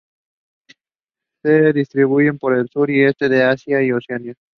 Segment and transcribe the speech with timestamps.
[1.43, 4.33] Se distribuyen por el sur y este de Asia y Oceanía.